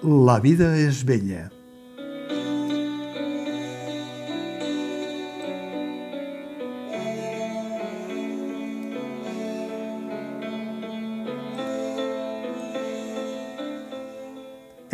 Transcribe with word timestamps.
La 0.00 0.36
vida 0.38 0.76
és 0.78 1.00
bella. 1.02 1.48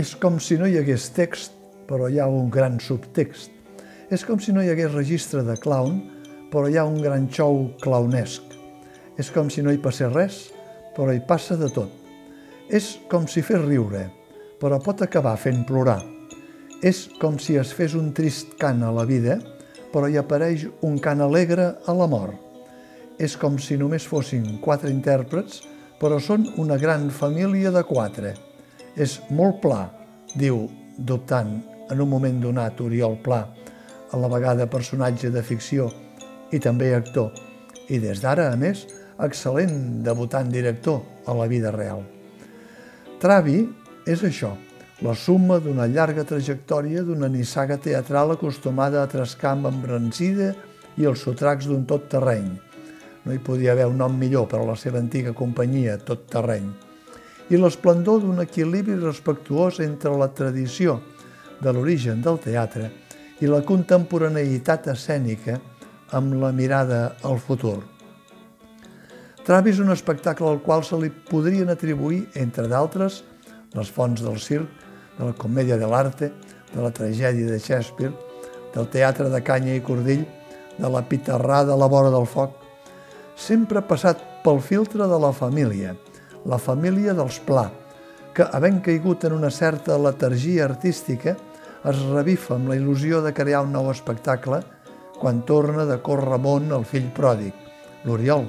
És 0.01 0.15
com 0.17 0.41
si 0.41 0.57
no 0.57 0.65
hi 0.65 0.79
hagués 0.81 1.11
text, 1.13 1.53
però 1.85 2.09
hi 2.09 2.17
ha 2.17 2.25
un 2.25 2.49
gran 2.49 2.81
subtext. 2.81 3.53
És 4.09 4.25
com 4.25 4.41
si 4.41 4.57
no 4.57 4.65
hi 4.65 4.73
hagués 4.73 4.97
registre 4.97 5.45
de 5.45 5.61
clown, 5.61 6.01
però 6.49 6.65
hi 6.65 6.81
ha 6.81 6.89
un 6.89 6.97
gran 7.05 7.29
xou 7.29 7.67
clownesc. 7.85 8.57
És 9.21 9.29
com 9.29 9.53
si 9.53 9.61
no 9.61 9.69
hi 9.69 9.85
passés 9.85 10.17
res, 10.17 10.47
però 10.97 11.13
hi 11.13 11.21
passa 11.21 11.61
de 11.61 11.69
tot. 11.69 11.93
És 12.73 12.95
com 13.13 13.29
si 13.29 13.45
fes 13.45 13.61
riure, 13.69 14.09
però 14.65 14.79
pot 14.81 15.03
acabar 15.05 15.35
fent 15.37 15.67
plorar. 15.69 15.99
És 16.81 17.03
com 17.21 17.37
si 17.37 17.59
es 17.61 17.75
fes 17.77 17.93
un 17.99 18.15
trist 18.17 18.55
cant 18.57 18.81
a 18.81 18.93
la 18.97 19.05
vida, 19.05 19.37
però 19.93 20.09
hi 20.09 20.17
apareix 20.17 20.65
un 20.89 20.97
cant 21.05 21.21
alegre 21.21 21.67
a 21.85 21.95
la 21.97 22.07
mort. 22.09 22.41
És 23.21 23.37
com 23.37 23.59
si 23.61 23.77
només 23.77 24.09
fossin 24.09 24.47
quatre 24.65 24.89
intèrprets, 24.89 25.61
però 26.01 26.17
són 26.17 26.49
una 26.57 26.79
gran 26.81 27.11
família 27.13 27.75
de 27.77 27.85
quatre. 27.85 28.33
És 28.97 29.19
molt 29.29 29.61
pla, 29.61 29.83
diu, 30.33 30.65
dubtant 30.97 31.59
en 31.93 32.01
un 32.01 32.09
moment 32.09 32.41
donat 32.41 32.81
Oriol 32.81 33.21
Pla, 33.21 33.45
a 33.45 34.17
la 34.17 34.33
vegada 34.33 34.65
personatge 34.71 35.29
de 35.29 35.45
ficció 35.45 35.91
i 36.57 36.61
també 36.63 36.95
actor, 36.97 37.37
i 37.93 38.01
des 38.01 38.25
d'ara, 38.25 38.49
a 38.49 38.57
més, 38.57 38.87
excel·lent 39.21 40.05
debutant 40.07 40.49
director 40.49 41.03
a 41.29 41.37
la 41.37 41.53
vida 41.53 41.75
real. 41.75 42.01
Travi 43.21 43.61
és 44.07 44.23
això, 44.25 44.53
la 45.03 45.15
suma 45.19 45.59
d'una 45.59 45.89
llarga 45.91 46.25
trajectòria 46.29 47.03
d'una 47.03 47.29
nissaga 47.29 47.77
teatral 47.77 48.37
acostumada 48.37 49.03
a 49.03 49.11
trascar 49.11 49.53
amb 49.57 49.71
embrancida 49.73 50.53
i 50.97 51.09
els 51.09 51.25
sotracs 51.27 51.67
d'un 51.67 51.85
tot 51.89 52.09
terreny. 52.13 52.53
No 53.25 53.33
hi 53.33 53.41
podia 53.41 53.73
haver 53.73 53.89
un 53.91 53.99
nom 53.99 54.17
millor 54.19 54.49
per 54.49 54.61
a 54.61 54.67
la 54.69 54.77
seva 54.77 55.01
antiga 55.01 55.33
companyia, 55.33 55.99
tot 55.99 56.29
terreny 56.31 56.73
i 57.53 57.59
l'esplendor 57.61 58.23
d'un 58.23 58.41
equilibri 58.41 58.97
respectuós 58.97 59.81
entre 59.85 60.15
la 60.17 60.31
tradició 60.33 61.01
de 61.61 61.73
l'origen 61.73 62.23
del 62.25 62.39
teatre 62.41 62.91
i 63.45 63.51
la 63.51 63.61
contemporaneïtat 63.67 64.89
escènica 64.95 65.59
amb 66.17 66.39
la 66.41 66.53
mirada 66.53 67.17
al 67.25 67.41
futur. 67.43 67.83
Travi 69.45 69.75
és 69.75 69.81
un 69.83 69.93
espectacle 69.93 70.49
al 70.49 70.63
qual 70.65 70.85
se 70.87 70.97
li 70.97 71.11
podrien 71.29 71.69
atribuir, 71.69 72.23
entre 72.41 72.65
d'altres, 72.71 73.21
les 73.75 73.91
fonts 73.91 74.23
del 74.23 74.39
circ, 74.41 74.69
de 75.19 75.29
la 75.31 75.35
comèdia 75.39 75.79
de 75.79 75.89
l'arte, 75.91 76.31
de 76.73 76.83
la 76.83 76.91
tragèdia 76.95 77.47
de 77.47 77.59
Shakespeare, 77.59 78.13
del 78.75 78.89
teatre 78.91 79.29
de 79.31 79.41
canya 79.47 79.75
i 79.75 79.83
cordill, 79.83 80.25
de 80.79 80.91
la 80.91 81.05
pitarrada 81.07 81.75
a 81.75 81.79
la 81.79 81.87
vora 81.91 82.11
del 82.11 82.27
foc, 82.27 82.57
sempre 83.37 83.83
passat 83.87 84.21
pel 84.45 84.61
filtre 84.63 85.07
de 85.11 85.19
la 85.21 85.33
família, 85.33 85.95
la 86.47 86.59
família 86.59 87.15
dels 87.15 87.39
Pla, 87.47 87.69
que, 88.35 88.47
havent 88.51 88.81
caigut 88.83 89.25
en 89.25 89.37
una 89.37 89.51
certa 89.51 89.99
letargia 89.99 90.65
artística, 90.67 91.37
es 91.85 92.01
revifa 92.11 92.57
amb 92.57 92.71
la 92.73 92.79
il·lusió 92.79 93.21
de 93.23 93.35
crear 93.37 93.63
un 93.65 93.75
nou 93.75 93.91
espectacle 93.93 94.63
quan 95.21 95.43
torna 95.47 95.85
de 95.87 96.01
córrer 96.03 96.41
món 96.43 96.73
el 96.75 96.87
fill 96.89 97.07
pròdig, 97.15 97.53
l'Oriol, 98.05 98.49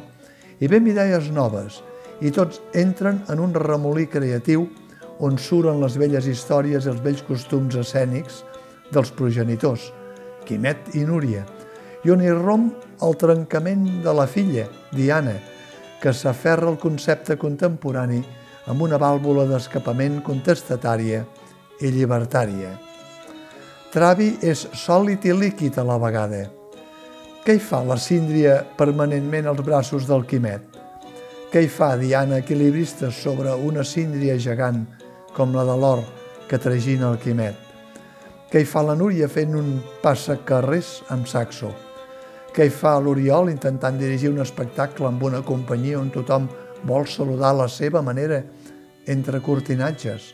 i 0.59 0.67
ve 0.72 0.79
idees 0.81 1.29
noves, 1.31 1.81
i 2.22 2.31
tots 2.31 2.61
entren 2.73 3.22
en 3.29 3.41
un 3.44 3.53
remolí 3.53 4.07
creatiu 4.07 4.66
on 5.19 5.37
suren 5.39 5.79
les 5.81 5.97
velles 5.99 6.27
històries 6.27 6.85
i 6.85 6.91
els 6.91 7.01
vells 7.03 7.23
costums 7.27 7.77
escènics 7.79 8.43
dels 8.91 9.11
progenitors, 9.15 9.91
Quimet 10.45 10.93
i 10.95 11.05
Núria, 11.07 11.45
i 12.05 12.11
on 12.13 12.21
hi 12.21 12.31
rom 12.33 12.69
el 13.03 13.15
trencament 13.17 13.85
de 14.03 14.13
la 14.13 14.27
filla, 14.29 14.67
Diana, 14.93 15.35
que 16.01 16.13
s'aferra 16.13 16.67
al 16.69 16.77
concepte 16.77 17.37
contemporani 17.41 18.19
amb 18.69 18.81
una 18.85 18.99
vàlvula 19.01 19.45
d'escapament 19.49 20.19
contestatària 20.25 21.23
i 21.81 21.89
llibertària. 21.93 22.75
Travi 23.93 24.35
és 24.43 24.65
sòlid 24.75 25.25
i 25.25 25.33
líquid 25.33 25.79
a 25.79 25.85
la 25.87 25.97
vegada. 26.01 26.43
Què 27.45 27.55
hi 27.55 27.61
fa 27.61 27.79
la 27.85 27.97
síndria 28.01 28.57
permanentment 28.77 29.47
als 29.47 29.61
braços 29.65 30.07
del 30.09 30.25
Quimet? 30.27 30.65
Què 31.51 31.63
hi 31.63 31.69
fa 31.71 31.93
Diana 31.95 32.41
equilibrista 32.41 33.11
sobre 33.13 33.53
una 33.55 33.85
síndria 33.87 34.35
gegant 34.41 34.83
com 35.35 35.51
la 35.51 35.66
de 35.68 35.75
l'or 35.75 36.01
que 36.47 36.59
tragina 36.62 37.09
el 37.12 37.19
Quimet? 37.19 37.57
Què 38.47 38.62
hi 38.62 38.68
fa 38.69 38.85
la 38.88 38.96
Núria 38.96 39.28
fent 39.28 39.56
un 39.59 39.73
passacarrers 40.00 41.01
amb 41.12 41.28
saxo? 41.28 41.73
Què 42.56 42.68
hi 42.68 42.72
fa 42.72 42.94
l'Oriol 43.03 43.51
intentant 43.51 43.97
dirigir 44.00 44.31
un 44.31 44.40
espectacle 44.40 45.09
amb 45.09 45.25
una 45.28 45.41
companyia 45.44 46.00
on 46.00 46.13
tothom 46.13 46.47
vol 46.88 47.03
saludar 47.12 47.51
la 47.57 47.68
seva 47.68 48.00
manera 48.06 48.40
entre 49.12 49.41
cortinatges? 49.44 50.29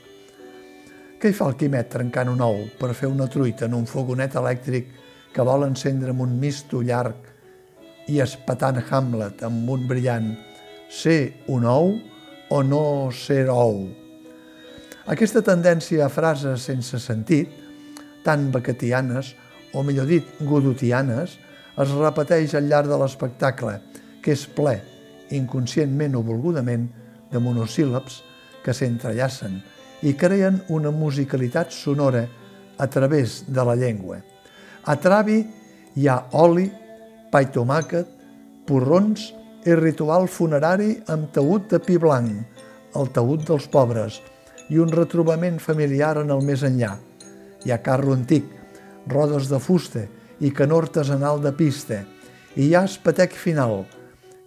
Què 1.18 1.32
hi 1.32 1.38
fa 1.38 1.48
el 1.50 1.58
Quimet 1.58 1.90
trencant 1.90 2.30
un 2.30 2.44
ou 2.46 2.68
per 2.78 2.94
fer 2.98 3.10
una 3.10 3.30
truita 3.30 3.66
en 3.66 3.80
un 3.80 3.90
fogonet 3.90 4.38
elèctric 4.38 4.94
que 5.34 5.48
vol 5.48 5.66
encendre 5.66 6.14
amb 6.14 6.28
un 6.28 6.38
misto 6.38 6.84
llarg 6.86 8.12
i 8.12 8.22
espatant 8.22 8.78
Hamlet 8.84 9.42
amb 9.48 9.70
un 9.70 9.90
brillant 9.90 10.30
ser 10.92 11.46
un 11.50 11.66
ou 11.66 11.96
o 12.52 12.62
no 12.68 12.86
ser 13.16 13.48
ou? 13.50 14.01
Aquesta 15.10 15.42
tendència 15.42 16.06
a 16.06 16.12
frases 16.14 16.68
sense 16.70 17.00
sentit, 17.02 17.50
tan 18.22 18.52
becatianes, 18.54 19.34
o 19.74 19.82
millor 19.82 20.06
dit, 20.06 20.28
godotianes, 20.46 21.38
es 21.82 21.94
repeteix 21.98 22.54
al 22.54 22.68
llarg 22.70 22.92
de 22.92 23.00
l'espectacle, 23.02 23.80
que 24.22 24.36
és 24.36 24.46
ple, 24.46 24.76
inconscientment 25.34 26.20
o 26.20 26.22
volgudament, 26.28 26.86
de 27.32 27.40
monosíl·labs 27.40 28.20
que 28.62 28.76
s'entrellacen 28.76 29.62
i 30.06 30.14
creen 30.20 30.60
una 30.70 30.92
musicalitat 30.92 31.72
sonora 31.74 32.26
a 32.78 32.88
través 32.92 33.46
de 33.48 33.64
la 33.66 33.76
llengua. 33.76 34.20
A 34.86 34.96
Travi 35.00 35.40
hi 35.96 36.08
ha 36.10 36.18
oli, 36.42 36.68
pa 37.32 37.42
i 37.42 37.48
tomàquet, 37.54 38.10
porrons 38.68 39.32
i 39.66 39.78
ritual 39.78 40.28
funerari 40.28 40.98
amb 41.14 41.32
taüt 41.34 41.70
de 41.72 41.80
pi 41.82 41.98
blanc, 42.02 42.62
el 42.98 43.10
taüt 43.16 43.48
dels 43.48 43.70
pobres, 43.72 44.20
i 44.72 44.80
un 44.80 44.92
retrobament 44.92 45.60
familiar 45.60 46.16
en 46.22 46.32
el 46.32 46.44
més 46.48 46.64
enllà. 46.64 46.96
Hi 47.66 47.74
ha 47.74 47.82
carro 47.84 48.16
antic, 48.16 48.48
rodes 49.12 49.50
de 49.52 49.60
fusta 49.60 50.06
i 50.40 50.52
canó 50.56 50.80
artesanal 50.82 51.42
de 51.44 51.52
pista, 51.52 52.02
i 52.56 52.70
hi 52.70 52.76
ha 52.76 52.86
espatec 52.88 53.36
final 53.36 53.84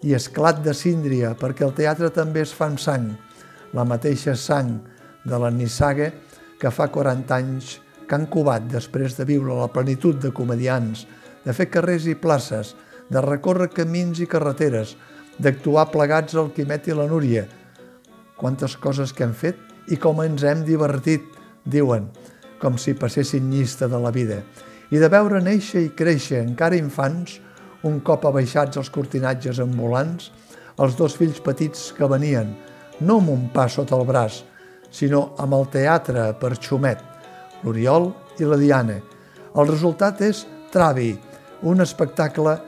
i 0.04 0.14
esclat 0.16 0.62
de 0.64 0.74
síndria, 0.76 1.34
perquè 1.36 1.64
el 1.66 1.74
teatre 1.76 2.10
també 2.12 2.42
es 2.44 2.52
fa 2.56 2.70
amb 2.70 2.80
sang, 2.80 3.10
la 3.76 3.84
mateixa 3.88 4.34
sang 4.36 4.78
de 5.24 5.40
la 5.40 5.50
nissaga 5.52 6.10
que 6.60 6.72
fa 6.72 6.88
40 6.92 7.36
anys 7.36 7.78
que 8.08 8.16
han 8.16 8.26
cubat 8.32 8.66
després 8.68 9.16
de 9.16 9.24
viure 9.28 9.56
la 9.56 9.70
plenitud 9.72 10.16
de 10.20 10.32
comedians, 10.36 11.06
de 11.44 11.52
fer 11.56 11.68
carrers 11.72 12.08
i 12.08 12.16
places, 12.16 12.74
de 13.08 13.20
recórrer 13.24 13.70
camins 13.72 14.20
i 14.20 14.28
carreteres, 14.28 14.94
d'actuar 15.38 15.90
plegats 15.92 16.36
al 16.36 16.52
Quimet 16.56 16.88
i 16.88 16.96
la 16.96 17.08
Núria. 17.10 17.44
Quantes 18.36 18.76
coses 18.80 19.12
que 19.12 19.24
hem 19.24 19.32
fet 19.36 19.73
i 19.92 19.98
com 20.00 20.22
ens 20.24 20.44
hem 20.46 20.62
divertit, 20.64 21.26
diuen, 21.64 22.08
com 22.60 22.78
si 22.80 22.94
passessin 22.96 23.50
llista 23.52 23.88
de 23.90 24.00
la 24.00 24.12
vida 24.14 24.40
i 24.94 25.00
de 25.00 25.08
veure 25.10 25.40
néixer 25.42 25.82
i 25.84 25.92
créixer, 25.96 26.42
encara 26.44 26.78
infants, 26.78 27.38
un 27.84 28.00
cop 28.04 28.24
abaixats 28.28 28.78
els 28.80 28.90
cortinatges 28.92 29.60
ambulants, 29.62 30.30
els 30.80 30.96
dos 30.98 31.16
fills 31.18 31.40
petits 31.44 31.88
que 31.96 32.08
venien, 32.10 32.52
no 33.00 33.18
amb 33.20 33.32
un 33.34 33.48
pas 33.54 33.74
sota 33.74 33.96
el 33.98 34.06
braç, 34.08 34.42
sinó 34.94 35.32
amb 35.42 35.56
el 35.58 35.66
teatre 35.72 36.28
per 36.40 36.54
xumet, 36.60 37.00
l'Oriol 37.64 38.12
i 38.38 38.48
la 38.48 38.60
Diana. 38.60 39.00
El 39.54 39.70
resultat 39.70 40.22
és 40.22 40.44
Travi, 40.74 41.12
un 41.62 41.82
espectacle 41.82 42.58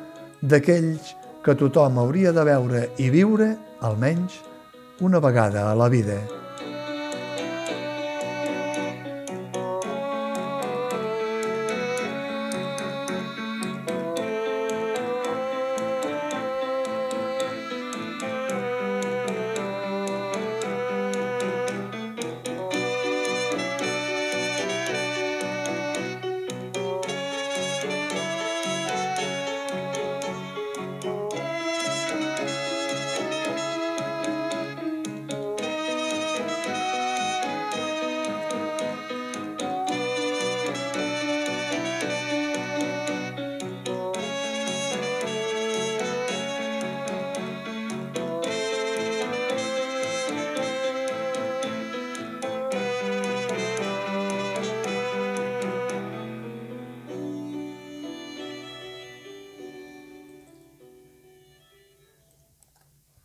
d'aquells 0.43 1.15
que 1.45 1.55
tothom 1.59 2.01
hauria 2.03 2.33
de 2.35 2.47
veure 2.47 2.89
i 3.03 3.11
viure, 3.15 3.53
almenys, 3.87 4.41
una 5.07 5.23
vegada 5.23 5.69
a 5.71 5.79
la 5.79 5.91
vida. 5.93 6.19